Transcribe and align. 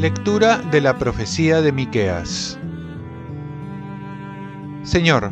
Lectura 0.00 0.56
de 0.70 0.80
la 0.80 0.96
profecía 0.96 1.60
de 1.60 1.72
Miqueas. 1.72 2.58
Señor, 4.82 5.30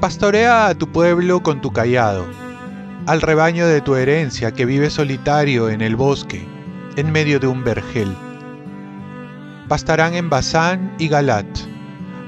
pastorea 0.00 0.66
a 0.66 0.74
tu 0.74 0.90
pueblo 0.90 1.40
con 1.44 1.60
tu 1.60 1.72
callado, 1.72 2.26
al 3.06 3.22
rebaño 3.22 3.68
de 3.68 3.80
tu 3.80 3.94
herencia 3.94 4.50
que 4.50 4.66
vive 4.66 4.90
solitario 4.90 5.70
en 5.70 5.82
el 5.82 5.94
bosque, 5.94 6.48
en 6.96 7.12
medio 7.12 7.38
de 7.38 7.46
un 7.46 7.62
vergel. 7.62 8.12
Pastarán 9.68 10.14
en 10.14 10.28
Basán 10.28 10.92
y 10.98 11.06
Galat, 11.06 11.46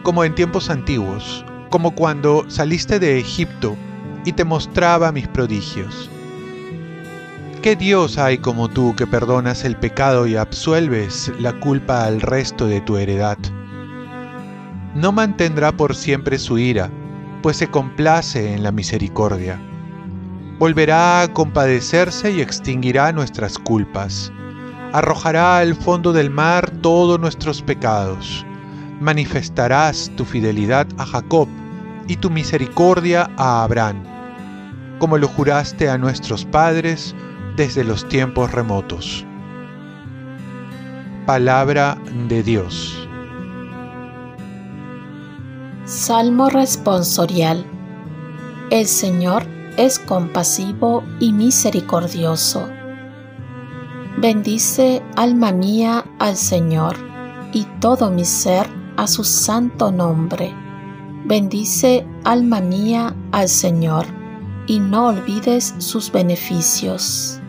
como 0.03 0.25
en 0.25 0.34
tiempos 0.34 0.71
antiguos, 0.71 1.45
como 1.71 1.95
cuando 1.95 2.45
saliste 2.48 2.98
de 2.98 3.19
Egipto 3.19 3.77
y 4.25 4.33
te 4.33 4.45
mostraba 4.45 5.12
mis 5.12 5.28
prodigios. 5.28 6.11
¿Qué 7.62 7.77
Dios 7.77 8.19
hay 8.19 8.38
como 8.38 8.69
tú 8.69 8.95
que 8.97 9.06
perdonas 9.06 9.65
el 9.65 9.77
pecado 9.77 10.27
y 10.27 10.37
absuelves 10.37 11.33
la 11.38 11.52
culpa 11.61 12.05
al 12.05 12.20
resto 12.20 12.66
de 12.66 12.80
tu 12.80 12.97
heredad? 12.97 13.38
No 14.95 15.12
mantendrá 15.12 15.73
por 15.73 15.95
siempre 15.95 16.39
su 16.39 16.59
ira, 16.59 16.91
pues 17.41 17.56
se 17.56 17.69
complace 17.69 18.53
en 18.53 18.62
la 18.62 18.73
misericordia. 18.73 19.61
Volverá 20.59 21.23
a 21.23 21.33
compadecerse 21.33 22.33
y 22.33 22.41
extinguirá 22.41 23.12
nuestras 23.12 23.59
culpas. 23.59 24.33
Arrojará 24.92 25.59
al 25.59 25.75
fondo 25.75 26.12
del 26.12 26.30
mar 26.30 26.70
todos 26.83 27.19
nuestros 27.19 27.62
pecados. 27.62 28.45
Manifestarás 29.02 30.12
tu 30.16 30.24
fidelidad 30.24 30.87
a 30.97 31.05
Jacob 31.05 31.48
y 32.06 32.19
tu 32.19 32.30
misericordia 32.30 33.28
a 33.37 33.65
Abraham, 33.65 34.05
como 35.00 35.19
lo 35.19 35.27
juraste 35.27 35.91
a 35.91 35.98
nuestros 35.98 36.45
padres, 36.45 37.12
desde 37.56 37.83
los 37.83 38.08
tiempos 38.08 38.53
remotos. 38.53 39.27
Palabra 41.27 41.98
de 42.28 42.45
Dios. 42.45 43.08
Salmo 45.84 46.48
responsorial. 46.48 47.67
El 48.70 48.86
Señor 48.86 49.42
es 49.78 49.98
compasivo 49.98 51.03
y 51.19 51.33
misericordioso. 51.33 52.69
Bendice, 54.19 55.03
alma 55.17 55.50
mía, 55.50 56.05
al 56.20 56.36
Señor, 56.36 56.95
y 57.53 57.64
todo 57.80 58.08
mi 58.08 58.25
ser 58.25 58.81
a 58.97 59.07
su 59.07 59.25
santo 59.25 59.91
nombre. 59.91 60.55
Bendice, 61.25 62.07
alma 62.25 62.61
mía, 62.61 63.15
al 63.31 63.48
Señor, 63.48 64.07
y 64.67 64.81
no 64.81 65.07
olvides 65.07 65.75
sus 65.79 66.11
beneficios. 66.11 67.41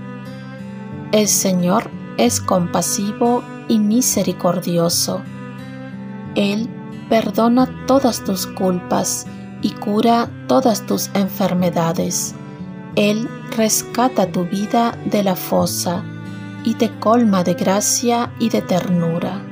El 1.12 1.28
Señor 1.28 1.90
es 2.18 2.40
compasivo 2.40 3.44
y 3.68 3.80
misericordioso. 3.80 5.22
Él 6.36 6.70
perdona 7.10 7.86
todas 7.86 8.24
tus 8.24 8.48
culpas 8.48 9.28
y 9.62 9.72
cura 9.72 10.30
todas 10.48 10.86
tus 10.86 11.10
enfermedades. 11.14 12.36
Él 12.96 13.30
rescata 13.56 14.32
tu 14.32 14.46
vida 14.46 14.98
de 15.06 15.24
la 15.24 15.36
fosa 15.36 16.04
y 16.64 16.76
te 16.76 16.92
colma 17.00 17.44
de 17.44 17.54
gracia 17.54 18.32
y 18.40 18.50
de 18.50 18.62
ternura. 18.62 19.43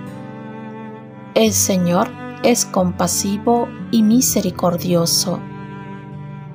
El 1.33 1.53
Señor 1.53 2.09
es 2.43 2.65
compasivo 2.65 3.67
y 3.91 4.03
misericordioso. 4.03 5.39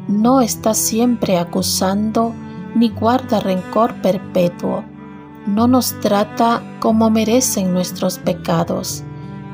No 0.09 0.41
está 0.41 0.75
siempre 0.75 1.39
acusando 1.39 2.35
ni 2.75 2.91
guarda 2.91 3.41
rencor 3.41 3.95
perpetuo 4.03 4.85
no 5.47 5.69
nos 5.69 5.99
trata 6.01 6.61
como 6.81 7.09
merecen 7.09 7.73
nuestros 7.73 8.19
pecados, 8.19 9.05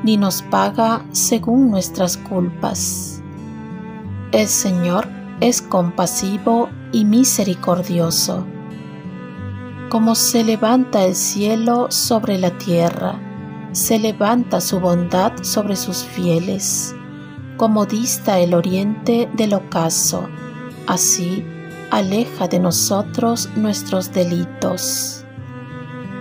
ni 0.03 0.17
nos 0.17 0.41
paga 0.41 1.05
según 1.11 1.69
nuestras 1.69 2.17
culpas. 2.17 3.21
El 4.31 4.47
Señor 4.47 5.07
es 5.39 5.61
compasivo 5.61 6.69
y 6.91 7.05
misericordioso. 7.05 8.45
Como 9.89 10.15
se 10.15 10.43
levanta 10.43 11.05
el 11.05 11.13
cielo 11.13 11.91
sobre 11.91 12.39
la 12.39 12.57
tierra, 12.57 13.19
se 13.73 13.97
levanta 13.97 14.61
su 14.61 14.79
bondad 14.79 15.33
sobre 15.41 15.75
sus 15.75 16.03
fieles. 16.03 16.95
Como 17.57 17.85
dista 17.85 18.39
el 18.39 18.53
oriente 18.53 19.29
del 19.33 19.55
ocaso, 19.55 20.29
así 20.87 21.43
aleja 21.91 22.47
de 22.47 22.59
nosotros 22.59 23.49
nuestros 23.55 24.13
delitos. 24.13 25.25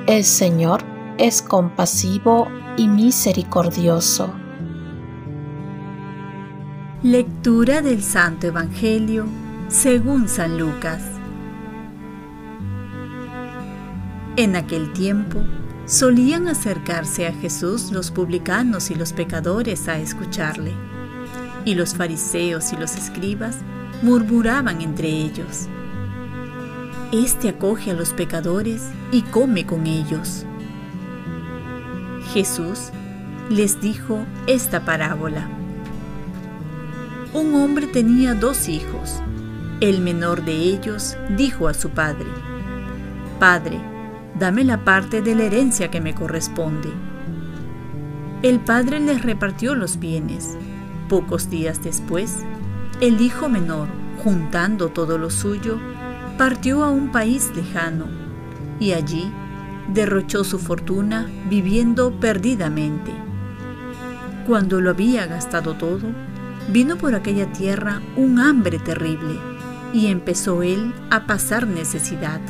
El 0.06 0.24
Señor 0.24 0.82
es 1.18 1.42
compasivo 1.42 2.48
y 2.76 2.88
misericordioso. 2.88 4.32
Lectura 7.02 7.82
del 7.82 8.02
Santo 8.02 8.46
Evangelio 8.46 9.26
según 9.68 10.28
San 10.28 10.58
Lucas. 10.58 11.02
En 14.36 14.56
aquel 14.56 14.92
tiempo 14.92 15.40
solían 15.86 16.48
acercarse 16.48 17.26
a 17.26 17.32
Jesús 17.32 17.92
los 17.92 18.10
publicanos 18.10 18.90
y 18.90 18.94
los 18.94 19.12
pecadores 19.12 19.88
a 19.88 19.98
escucharle, 19.98 20.72
y 21.64 21.74
los 21.74 21.94
fariseos 21.94 22.72
y 22.72 22.76
los 22.76 22.96
escribas 22.96 23.58
murmuraban 24.02 24.80
entre 24.80 25.08
ellos 25.08 25.68
este 27.12 27.50
acoge 27.50 27.90
a 27.90 27.94
los 27.94 28.14
pecadores 28.14 28.88
y 29.10 29.20
come 29.20 29.66
con 29.66 29.86
ellos. 29.86 30.46
Jesús 32.32 32.88
les 33.50 33.82
dijo 33.82 34.24
esta 34.46 34.86
parábola. 34.86 35.46
Un 37.34 37.54
hombre 37.54 37.86
tenía 37.86 38.32
dos 38.32 38.66
hijos. 38.66 39.20
El 39.80 40.00
menor 40.00 40.42
de 40.42 40.52
ellos 40.52 41.18
dijo 41.36 41.68
a 41.68 41.74
su 41.74 41.90
padre, 41.90 42.28
Padre, 43.38 43.78
dame 44.38 44.64
la 44.64 44.84
parte 44.84 45.22
de 45.22 45.34
la 45.34 45.44
herencia 45.44 45.90
que 45.90 46.00
me 46.00 46.14
corresponde. 46.14 46.90
El 48.42 48.60
padre 48.60 48.98
les 49.00 49.22
repartió 49.22 49.74
los 49.74 49.98
bienes. 49.98 50.56
Pocos 51.08 51.50
días 51.50 51.82
después, 51.82 52.38
el 53.00 53.20
hijo 53.20 53.48
menor, 53.48 53.88
juntando 54.24 54.88
todo 54.88 55.18
lo 55.18 55.30
suyo, 55.30 55.78
partió 56.38 56.82
a 56.82 56.90
un 56.90 57.12
país 57.12 57.52
lejano 57.54 58.06
y 58.80 58.92
allí 58.92 59.30
derrochó 59.92 60.44
su 60.44 60.58
fortuna 60.58 61.30
viviendo 61.48 62.18
perdidamente. 62.18 63.12
Cuando 64.46 64.80
lo 64.80 64.90
había 64.90 65.26
gastado 65.26 65.74
todo, 65.74 66.08
vino 66.68 66.96
por 66.96 67.14
aquella 67.14 67.52
tierra 67.52 68.00
un 68.16 68.40
hambre 68.40 68.78
terrible 68.78 69.38
y 69.92 70.06
empezó 70.06 70.62
él 70.62 70.92
a 71.10 71.26
pasar 71.26 71.66
necesidad. 71.66 72.40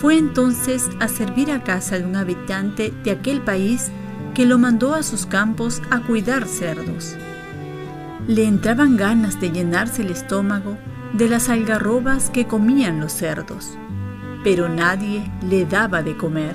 Fue 0.00 0.16
entonces 0.16 0.88
a 1.00 1.08
servir 1.08 1.50
a 1.50 1.64
casa 1.64 1.98
de 1.98 2.06
un 2.06 2.14
habitante 2.14 2.92
de 3.02 3.10
aquel 3.10 3.40
país 3.40 3.90
que 4.32 4.46
lo 4.46 4.56
mandó 4.56 4.94
a 4.94 5.02
sus 5.02 5.26
campos 5.26 5.82
a 5.90 5.98
cuidar 5.98 6.46
cerdos. 6.46 7.16
Le 8.28 8.44
entraban 8.44 8.96
ganas 8.96 9.40
de 9.40 9.50
llenarse 9.50 10.02
el 10.02 10.10
estómago 10.10 10.78
de 11.14 11.28
las 11.28 11.48
algarrobas 11.48 12.30
que 12.30 12.46
comían 12.46 13.00
los 13.00 13.12
cerdos, 13.12 13.72
pero 14.44 14.68
nadie 14.68 15.28
le 15.42 15.66
daba 15.66 16.00
de 16.04 16.16
comer. 16.16 16.54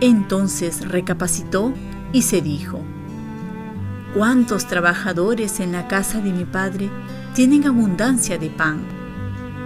Entonces 0.00 0.88
recapacitó 0.88 1.74
y 2.14 2.22
se 2.22 2.40
dijo, 2.40 2.80
¿cuántos 4.14 4.66
trabajadores 4.66 5.60
en 5.60 5.72
la 5.72 5.86
casa 5.86 6.22
de 6.22 6.32
mi 6.32 6.46
padre 6.46 6.88
tienen 7.34 7.66
abundancia 7.66 8.38
de 8.38 8.48
pan, 8.48 8.80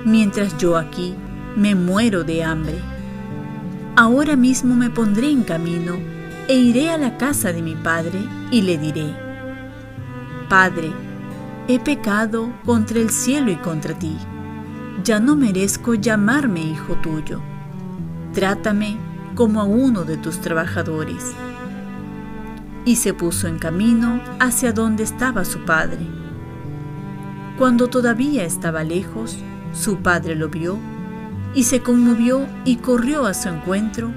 mientras 0.04 0.58
yo 0.58 0.76
aquí 0.76 1.14
me 1.58 1.74
muero 1.74 2.22
de 2.22 2.44
hambre? 2.44 2.78
Ahora 3.96 4.36
mismo 4.36 4.76
me 4.76 4.90
pondré 4.90 5.28
en 5.28 5.42
camino 5.42 5.94
e 6.46 6.54
iré 6.54 6.88
a 6.90 6.96
la 6.96 7.18
casa 7.18 7.52
de 7.52 7.62
mi 7.62 7.74
padre 7.74 8.20
y 8.52 8.62
le 8.62 8.78
diré, 8.78 9.12
Padre, 10.48 10.92
he 11.66 11.80
pecado 11.80 12.52
contra 12.64 13.00
el 13.00 13.10
cielo 13.10 13.50
y 13.50 13.56
contra 13.56 13.98
ti. 13.98 14.16
Ya 15.02 15.18
no 15.18 15.34
merezco 15.34 15.94
llamarme 15.94 16.60
hijo 16.60 16.94
tuyo. 16.94 17.40
Trátame 18.32 18.96
como 19.34 19.60
a 19.60 19.64
uno 19.64 20.04
de 20.04 20.16
tus 20.16 20.40
trabajadores. 20.40 21.32
Y 22.84 22.96
se 22.96 23.14
puso 23.14 23.48
en 23.48 23.58
camino 23.58 24.20
hacia 24.38 24.72
donde 24.72 25.02
estaba 25.02 25.44
su 25.44 25.64
padre. 25.64 26.06
Cuando 27.58 27.88
todavía 27.88 28.44
estaba 28.44 28.84
lejos, 28.84 29.36
su 29.72 29.96
padre 29.98 30.36
lo 30.36 30.48
vio 30.48 30.78
y 31.58 31.64
se 31.64 31.82
conmovió 31.82 32.46
y 32.64 32.76
corrió 32.76 33.26
a 33.26 33.34
su 33.34 33.48
encuentro, 33.48 34.12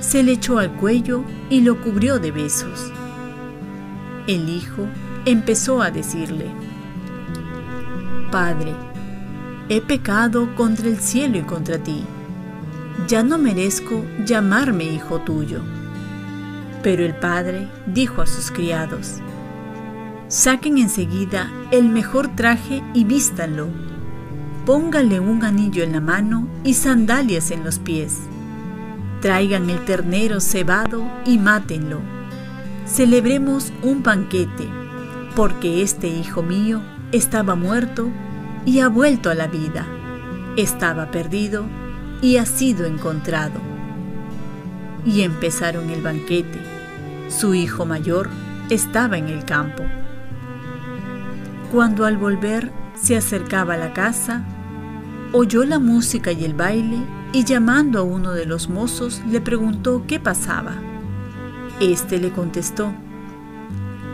se 0.00 0.22
le 0.22 0.32
echó 0.32 0.58
al 0.58 0.72
cuello 0.72 1.22
y 1.50 1.60
lo 1.60 1.82
cubrió 1.82 2.18
de 2.18 2.30
besos. 2.30 2.90
El 4.26 4.48
hijo 4.48 4.86
empezó 5.26 5.82
a 5.82 5.90
decirle, 5.90 6.46
Padre, 8.32 8.74
he 9.68 9.82
pecado 9.82 10.56
contra 10.56 10.88
el 10.88 10.98
cielo 10.98 11.36
y 11.36 11.42
contra 11.42 11.76
ti. 11.76 12.04
Ya 13.06 13.22
no 13.22 13.36
merezco 13.36 14.02
llamarme 14.24 14.84
hijo 14.84 15.20
tuyo. 15.20 15.60
Pero 16.82 17.04
el 17.04 17.14
padre 17.16 17.68
dijo 17.84 18.22
a 18.22 18.26
sus 18.26 18.50
criados, 18.50 19.16
Saquen 20.28 20.78
enseguida 20.78 21.52
el 21.70 21.90
mejor 21.90 22.34
traje 22.34 22.82
y 22.94 23.04
vístanlo. 23.04 23.68
Pónganle 24.68 25.18
un 25.18 25.46
anillo 25.46 25.82
en 25.82 25.92
la 25.92 26.00
mano 26.02 26.46
y 26.62 26.74
sandalias 26.74 27.50
en 27.52 27.64
los 27.64 27.78
pies. 27.78 28.18
Traigan 29.22 29.70
el 29.70 29.82
ternero 29.86 30.42
cebado 30.42 31.10
y 31.24 31.38
mátenlo. 31.38 32.00
Celebremos 32.84 33.72
un 33.82 34.02
banquete, 34.02 34.68
porque 35.34 35.80
este 35.80 36.08
hijo 36.08 36.42
mío 36.42 36.82
estaba 37.12 37.54
muerto 37.54 38.10
y 38.66 38.80
ha 38.80 38.88
vuelto 38.88 39.30
a 39.30 39.34
la 39.34 39.46
vida. 39.46 39.86
Estaba 40.58 41.10
perdido 41.10 41.64
y 42.20 42.36
ha 42.36 42.44
sido 42.44 42.84
encontrado. 42.84 43.58
Y 45.06 45.22
empezaron 45.22 45.88
el 45.88 46.02
banquete. 46.02 46.60
Su 47.30 47.54
hijo 47.54 47.86
mayor 47.86 48.28
estaba 48.68 49.16
en 49.16 49.28
el 49.28 49.46
campo. 49.46 49.84
Cuando 51.72 52.04
al 52.04 52.18
volver 52.18 52.70
se 53.00 53.16
acercaba 53.16 53.72
a 53.72 53.78
la 53.78 53.94
casa, 53.94 54.44
oyó 55.32 55.64
la 55.64 55.78
música 55.78 56.32
y 56.32 56.44
el 56.44 56.54
baile 56.54 56.98
y 57.32 57.44
llamando 57.44 57.98
a 57.98 58.02
uno 58.02 58.32
de 58.32 58.46
los 58.46 58.68
mozos 58.68 59.22
le 59.28 59.40
preguntó 59.40 60.04
qué 60.06 60.18
pasaba. 60.18 60.72
Este 61.80 62.18
le 62.18 62.30
contestó, 62.30 62.92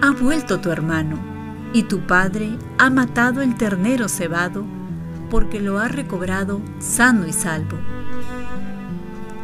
Ha 0.02 0.10
vuelto 0.10 0.60
tu 0.60 0.70
hermano, 0.70 1.18
y 1.72 1.84
tu 1.84 2.00
padre 2.00 2.58
ha 2.78 2.90
matado 2.90 3.42
el 3.42 3.56
ternero 3.56 4.08
cebado 4.08 4.64
porque 5.30 5.60
lo 5.60 5.78
ha 5.78 5.88
recobrado 5.88 6.60
sano 6.78 7.26
y 7.26 7.32
salvo. 7.32 7.76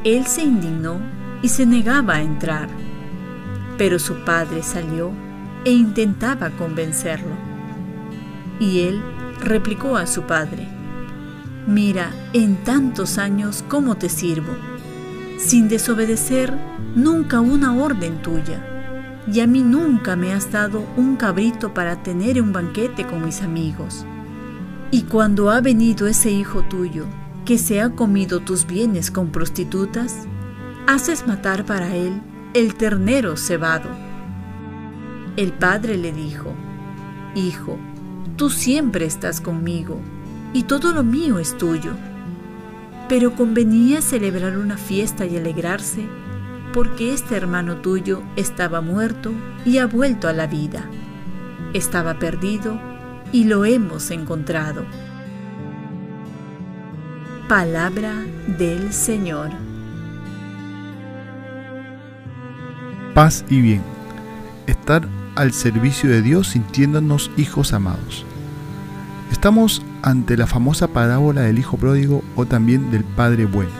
Él 0.04 0.26
se 0.26 0.42
indignó 0.42 1.00
y 1.42 1.48
se 1.48 1.66
negaba 1.66 2.14
a 2.14 2.22
entrar, 2.22 2.68
pero 3.78 3.98
su 3.98 4.24
padre 4.24 4.62
salió 4.62 5.10
e 5.64 5.72
intentaba 5.72 6.50
convencerlo. 6.50 7.34
Y 8.58 8.80
él 8.80 9.02
replicó 9.40 9.96
a 9.96 10.06
su 10.06 10.22
padre, 10.22 10.68
Mira, 11.66 12.10
en 12.32 12.56
tantos 12.64 13.18
años 13.18 13.64
cómo 13.68 13.96
te 13.96 14.08
sirvo, 14.08 14.52
sin 15.38 15.68
desobedecer 15.68 16.52
nunca 16.94 17.40
una 17.40 17.74
orden 17.74 18.22
tuya, 18.22 18.66
y 19.30 19.40
a 19.40 19.46
mí 19.46 19.62
nunca 19.62 20.16
me 20.16 20.32
has 20.32 20.50
dado 20.50 20.84
un 20.96 21.16
cabrito 21.16 21.74
para 21.74 22.02
tener 22.02 22.40
un 22.40 22.52
banquete 22.52 23.06
con 23.06 23.24
mis 23.24 23.42
amigos. 23.42 24.06
Y 24.90 25.02
cuando 25.02 25.50
ha 25.50 25.60
venido 25.60 26.06
ese 26.06 26.30
hijo 26.30 26.62
tuyo, 26.62 27.04
que 27.44 27.58
se 27.58 27.80
ha 27.80 27.90
comido 27.90 28.40
tus 28.40 28.66
bienes 28.66 29.10
con 29.10 29.28
prostitutas, 29.28 30.26
haces 30.86 31.26
matar 31.26 31.64
para 31.66 31.94
él 31.94 32.20
el 32.54 32.74
ternero 32.74 33.36
cebado. 33.36 33.88
El 35.36 35.52
padre 35.52 35.96
le 35.96 36.12
dijo, 36.12 36.54
Hijo, 37.34 37.78
tú 38.36 38.50
siempre 38.50 39.04
estás 39.04 39.40
conmigo, 39.40 40.00
y 40.52 40.64
todo 40.64 40.92
lo 40.92 41.02
mío 41.04 41.38
es 41.38 41.56
tuyo. 41.56 41.92
Pero 43.08 43.34
convenía 43.34 44.02
celebrar 44.02 44.56
una 44.56 44.76
fiesta 44.76 45.26
y 45.26 45.36
alegrarse, 45.36 46.06
porque 46.72 47.12
este 47.12 47.36
hermano 47.36 47.76
tuyo 47.76 48.22
estaba 48.36 48.80
muerto 48.80 49.32
y 49.64 49.78
ha 49.78 49.86
vuelto 49.86 50.28
a 50.28 50.32
la 50.32 50.46
vida. 50.46 50.88
Estaba 51.72 52.18
perdido 52.18 52.80
y 53.32 53.44
lo 53.44 53.64
hemos 53.64 54.10
encontrado. 54.10 54.84
Palabra 57.48 58.14
del 58.58 58.92
Señor. 58.92 59.50
Paz 63.14 63.44
y 63.50 63.60
bien. 63.60 63.82
Estar 64.68 65.06
al 65.34 65.52
servicio 65.52 66.08
de 66.08 66.22
Dios 66.22 66.48
sintiéndonos 66.48 67.30
hijos 67.36 67.72
amados. 67.72 68.24
Estamos 69.40 69.80
ante 70.02 70.36
la 70.36 70.46
famosa 70.46 70.88
parábola 70.88 71.40
del 71.40 71.58
hijo 71.58 71.78
pródigo 71.78 72.22
o 72.36 72.44
también 72.44 72.90
del 72.90 73.04
padre 73.04 73.46
bueno. 73.46 73.70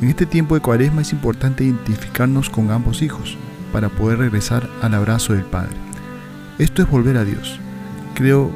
En 0.00 0.08
este 0.08 0.24
tiempo 0.24 0.54
de 0.54 0.62
cuaresma 0.62 1.02
es 1.02 1.12
importante 1.12 1.64
identificarnos 1.64 2.48
con 2.48 2.70
ambos 2.70 3.02
hijos 3.02 3.36
para 3.74 3.90
poder 3.90 4.20
regresar 4.20 4.70
al 4.80 4.94
abrazo 4.94 5.34
del 5.34 5.44
Padre. 5.44 5.76
Esto 6.58 6.80
es 6.80 6.88
volver 6.88 7.18
a 7.18 7.26
Dios. 7.26 7.60
Creo 8.14 8.50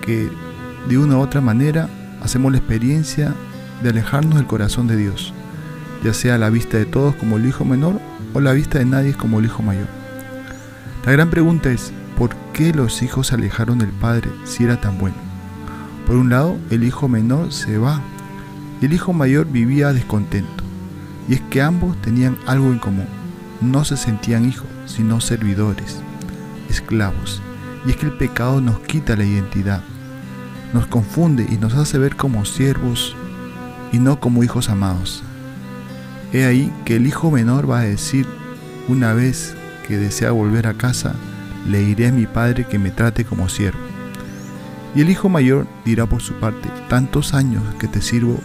que 0.00 0.30
de 0.88 0.96
una 0.96 1.16
u 1.16 1.22
otra 1.22 1.40
manera 1.40 1.88
hacemos 2.22 2.52
la 2.52 2.58
experiencia 2.58 3.34
de 3.82 3.88
alejarnos 3.88 4.36
del 4.36 4.46
corazón 4.46 4.86
de 4.86 4.96
Dios, 4.96 5.34
ya 6.04 6.14
sea 6.14 6.38
la 6.38 6.50
vista 6.50 6.78
de 6.78 6.86
todos 6.86 7.16
como 7.16 7.36
el 7.36 7.46
hijo 7.46 7.64
menor 7.64 8.00
o 8.32 8.38
la 8.38 8.52
vista 8.52 8.78
de 8.78 8.84
nadie 8.84 9.14
como 9.14 9.40
el 9.40 9.46
hijo 9.46 9.64
mayor. 9.64 9.88
La 11.04 11.10
gran 11.10 11.30
pregunta 11.30 11.68
es, 11.68 11.92
¿por 12.16 12.36
qué 12.52 12.72
los 12.72 13.02
hijos 13.02 13.26
se 13.26 13.34
alejaron 13.34 13.78
del 13.78 13.90
Padre 13.90 14.30
si 14.44 14.62
era 14.62 14.80
tan 14.80 14.96
bueno? 14.96 15.29
Por 16.10 16.18
un 16.18 16.28
lado, 16.28 16.58
el 16.70 16.82
hijo 16.82 17.06
menor 17.06 17.52
se 17.52 17.78
va 17.78 18.02
y 18.80 18.86
el 18.86 18.92
hijo 18.92 19.12
mayor 19.12 19.46
vivía 19.46 19.92
descontento. 19.92 20.64
Y 21.28 21.34
es 21.34 21.40
que 21.42 21.62
ambos 21.62 21.96
tenían 22.02 22.36
algo 22.48 22.72
en 22.72 22.80
común. 22.80 23.06
No 23.60 23.84
se 23.84 23.96
sentían 23.96 24.44
hijos, 24.44 24.66
sino 24.86 25.20
servidores, 25.20 26.00
esclavos. 26.68 27.40
Y 27.86 27.90
es 27.90 27.96
que 27.96 28.06
el 28.06 28.14
pecado 28.14 28.60
nos 28.60 28.80
quita 28.80 29.14
la 29.14 29.22
identidad, 29.22 29.84
nos 30.74 30.88
confunde 30.88 31.46
y 31.48 31.58
nos 31.58 31.74
hace 31.74 31.96
ver 31.96 32.16
como 32.16 32.44
siervos 32.44 33.14
y 33.92 34.00
no 34.00 34.18
como 34.18 34.42
hijos 34.42 34.68
amados. 34.68 35.22
He 36.32 36.44
ahí 36.44 36.72
que 36.84 36.96
el 36.96 37.06
hijo 37.06 37.30
menor 37.30 37.70
va 37.70 37.78
a 37.78 37.84
decir, 37.84 38.26
una 38.88 39.12
vez 39.12 39.54
que 39.86 39.96
desea 39.96 40.32
volver 40.32 40.66
a 40.66 40.74
casa, 40.74 41.14
le 41.68 41.78
diré 41.78 42.08
a 42.08 42.12
mi 42.12 42.26
padre 42.26 42.66
que 42.66 42.80
me 42.80 42.90
trate 42.90 43.24
como 43.24 43.48
siervo. 43.48 43.89
Y 44.94 45.02
el 45.02 45.10
hijo 45.10 45.28
mayor 45.28 45.66
dirá 45.84 46.06
por 46.06 46.20
su 46.20 46.34
parte, 46.34 46.68
tantos 46.88 47.34
años 47.34 47.62
que 47.78 47.88
te 47.88 48.02
sirvo. 48.02 48.38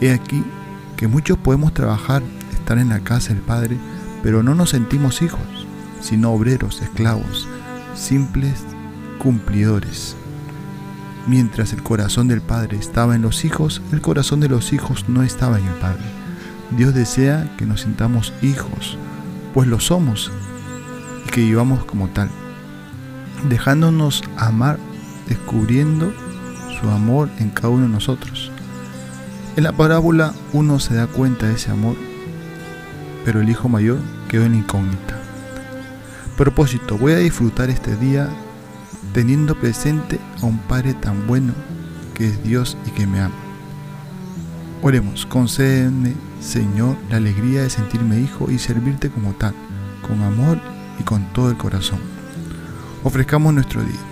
He 0.00 0.12
aquí 0.12 0.44
que 0.96 1.06
muchos 1.06 1.38
podemos 1.38 1.72
trabajar, 1.74 2.22
estar 2.52 2.78
en 2.78 2.88
la 2.88 3.00
casa 3.00 3.28
del 3.28 3.42
Padre, 3.42 3.76
pero 4.22 4.42
no 4.42 4.54
nos 4.54 4.70
sentimos 4.70 5.22
hijos, 5.22 5.40
sino 6.00 6.32
obreros, 6.32 6.80
esclavos, 6.82 7.48
simples 7.94 8.64
cumplidores. 9.18 10.16
Mientras 11.28 11.72
el 11.72 11.84
corazón 11.84 12.26
del 12.26 12.40
Padre 12.40 12.76
estaba 12.76 13.14
en 13.14 13.22
los 13.22 13.44
hijos, 13.44 13.80
el 13.92 14.00
corazón 14.00 14.40
de 14.40 14.48
los 14.48 14.72
hijos 14.72 15.08
no 15.08 15.22
estaba 15.22 15.58
en 15.58 15.66
el 15.66 15.74
Padre. 15.74 16.02
Dios 16.76 16.94
desea 16.94 17.54
que 17.56 17.66
nos 17.66 17.82
sintamos 17.82 18.32
hijos, 18.42 18.96
pues 19.54 19.68
lo 19.68 19.78
somos, 19.78 20.32
y 21.26 21.30
que 21.30 21.42
vivamos 21.42 21.84
como 21.84 22.08
tal, 22.08 22.28
dejándonos 23.48 24.24
amar, 24.36 24.78
descubriendo 25.32 26.12
su 26.78 26.90
amor 26.90 27.30
en 27.38 27.50
cada 27.50 27.70
uno 27.70 27.84
de 27.84 27.92
nosotros. 27.92 28.50
En 29.56 29.64
la 29.64 29.72
parábola 29.72 30.34
uno 30.52 30.78
se 30.78 30.94
da 30.94 31.06
cuenta 31.06 31.46
de 31.46 31.54
ese 31.54 31.70
amor, 31.70 31.96
pero 33.24 33.40
el 33.40 33.48
hijo 33.48 33.68
mayor 33.68 33.98
quedó 34.28 34.44
en 34.44 34.54
incógnita. 34.54 35.18
Propósito, 36.36 36.98
voy 36.98 37.12
a 37.12 37.18
disfrutar 37.18 37.70
este 37.70 37.96
día 37.96 38.28
teniendo 39.14 39.54
presente 39.54 40.18
a 40.42 40.46
un 40.46 40.58
Padre 40.58 40.94
tan 40.94 41.26
bueno 41.26 41.54
que 42.14 42.28
es 42.28 42.42
Dios 42.42 42.76
y 42.86 42.90
que 42.90 43.06
me 43.06 43.20
ama. 43.20 43.34
Oremos, 44.82 45.24
concédeme, 45.26 46.14
Señor, 46.40 46.96
la 47.08 47.16
alegría 47.16 47.62
de 47.62 47.70
sentirme 47.70 48.20
hijo 48.20 48.50
y 48.50 48.58
servirte 48.58 49.10
como 49.10 49.32
tal, 49.32 49.54
con 50.06 50.20
amor 50.22 50.58
y 50.98 51.04
con 51.04 51.24
todo 51.32 51.50
el 51.50 51.56
corazón. 51.56 52.00
Ofrezcamos 53.04 53.54
nuestro 53.54 53.82
día. 53.82 54.11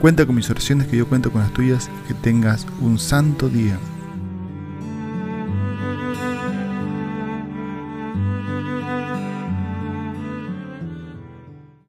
Cuenta 0.00 0.24
con 0.24 0.34
mis 0.34 0.48
oraciones 0.48 0.88
que 0.88 0.96
yo 0.96 1.06
cuento 1.06 1.30
con 1.30 1.42
las 1.42 1.52
tuyas 1.52 1.90
que 2.08 2.14
tengas 2.14 2.66
un 2.80 2.98
santo 2.98 3.50
día. 3.50 3.78